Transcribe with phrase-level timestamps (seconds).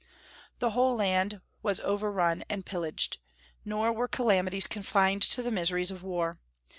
[0.57, 3.19] The whole land was overrun and pillaged.
[3.63, 6.39] Nor were calamities confined to the miseries of war.